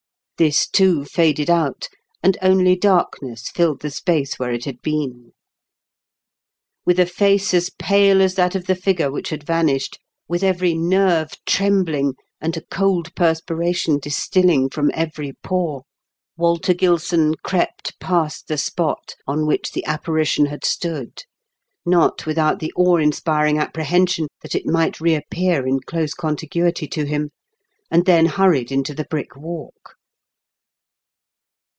This 0.37 0.67
too 0.67 1.05
faded 1.05 1.51
out, 1.51 1.87
and 2.23 2.35
only 2.41 2.75
dark 2.75 3.21
ness 3.21 3.51
filled 3.51 3.81
the 3.81 3.91
space 3.91 4.39
where 4.39 4.51
it 4.51 4.65
had 4.65 4.81
been. 4.81 5.33
With 6.83 6.99
a 6.99 7.05
face 7.05 7.53
as 7.53 7.69
pale 7.69 8.23
as 8.23 8.33
that 8.33 8.55
of 8.55 8.65
the 8.65 8.73
figure 8.73 9.11
which 9.11 9.29
had 9.29 9.43
vanished, 9.45 9.99
with 10.27 10.41
every 10.41 10.73
nerve 10.73 11.33
trembling 11.45 12.15
and 12.41 12.57
a 12.57 12.65
cold 12.71 13.13
perspiration 13.13 13.99
distilling 13.99 14.71
from 14.71 14.89
every 14.95 15.33
pore, 15.43 15.83
Walter 16.37 16.73
Gilson 16.73 17.35
crept 17.43 17.99
past 17.99 18.47
the 18.47 18.57
spot 18.57 19.13
on 19.27 19.45
190 19.45 19.45
m 19.45 19.45
KENT 19.45 19.47
WITH 19.47 19.59
CHAELE8 19.59 19.59
DI0KEN8. 19.59 19.59
wliich 19.59 19.73
the 19.73 19.85
apparition 19.85 20.45
had 20.47 20.65
stood, 20.65 21.21
not 21.85 22.25
without 22.25 22.57
the 22.57 22.73
awe 22.75 22.97
inspiring 22.97 23.59
apprehension 23.59 24.25
that 24.41 24.55
it 24.55 24.65
might 24.65 24.99
reappear 24.99 25.67
in 25.67 25.79
close 25.81 26.15
contiguity 26.15 26.87
to 26.87 27.05
him, 27.05 27.29
and 27.91 28.07
then 28.07 28.25
hurried 28.25 28.71
into 28.71 28.95
the 28.95 29.05
Brick 29.07 29.35
Walk. 29.35 29.97